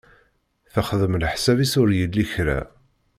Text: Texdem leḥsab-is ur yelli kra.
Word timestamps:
Texdem 0.73 1.13
leḥsab-is 1.21 1.73
ur 1.81 1.89
yelli 1.97 2.25
kra. 2.31 2.59